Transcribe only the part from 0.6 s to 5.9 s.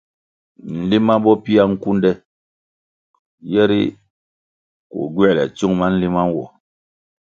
Nlima bo pia nkunde yeri koh gywēle tsiung ma